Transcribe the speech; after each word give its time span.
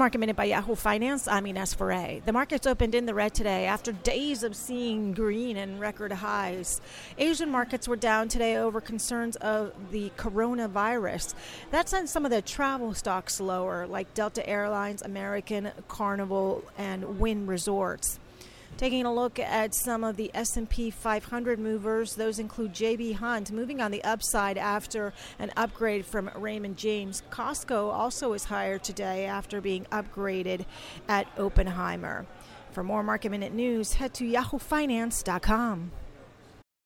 Market 0.00 0.16
Minute 0.16 0.36
by 0.36 0.44
Yahoo 0.44 0.74
Finance. 0.74 1.28
I'm 1.28 1.46
Ines 1.46 1.74
Ferre. 1.74 2.22
The 2.24 2.32
markets 2.32 2.66
opened 2.66 2.94
in 2.94 3.04
the 3.04 3.12
red 3.12 3.34
today 3.34 3.66
after 3.66 3.92
days 3.92 4.42
of 4.42 4.56
seeing 4.56 5.12
green 5.12 5.58
and 5.58 5.78
record 5.78 6.10
highs. 6.10 6.80
Asian 7.18 7.50
markets 7.50 7.86
were 7.86 7.96
down 7.96 8.28
today 8.28 8.56
over 8.56 8.80
concerns 8.80 9.36
of 9.36 9.74
the 9.90 10.10
coronavirus. 10.16 11.34
That 11.70 11.90
sent 11.90 12.08
some 12.08 12.24
of 12.24 12.30
the 12.30 12.40
travel 12.40 12.94
stocks 12.94 13.40
lower, 13.40 13.86
like 13.86 14.14
Delta 14.14 14.48
Airlines, 14.48 15.02
American, 15.02 15.70
Carnival, 15.86 16.64
and 16.78 17.20
Wynn 17.20 17.46
Resorts. 17.46 18.18
Taking 18.76 19.04
a 19.04 19.12
look 19.12 19.38
at 19.38 19.74
some 19.74 20.04
of 20.04 20.16
the 20.16 20.30
S&P 20.32 20.90
500 20.90 21.58
movers, 21.58 22.14
those 22.14 22.38
include 22.38 22.72
JB 22.72 23.14
Hunt 23.16 23.52
moving 23.52 23.80
on 23.80 23.90
the 23.90 24.02
upside 24.04 24.56
after 24.56 25.12
an 25.38 25.52
upgrade 25.56 26.06
from 26.06 26.30
Raymond 26.34 26.78
James. 26.78 27.22
Costco 27.30 27.92
also 27.92 28.32
is 28.32 28.44
higher 28.44 28.78
today 28.78 29.26
after 29.26 29.60
being 29.60 29.84
upgraded 29.92 30.64
at 31.08 31.26
Oppenheimer. 31.38 32.24
For 32.70 32.82
more 32.82 33.02
market 33.02 33.30
minute 33.30 33.52
news, 33.52 33.94
head 33.94 34.14
to 34.14 34.24
yahoofinance.com. 34.24 35.90